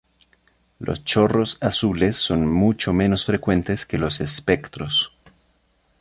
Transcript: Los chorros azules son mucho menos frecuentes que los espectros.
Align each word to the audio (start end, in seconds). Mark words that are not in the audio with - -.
Los 0.79 1.03
chorros 1.05 1.59
azules 1.61 2.17
son 2.17 2.51
mucho 2.51 2.91
menos 2.91 3.23
frecuentes 3.23 3.85
que 3.85 3.99
los 3.99 4.19
espectros. 4.19 5.11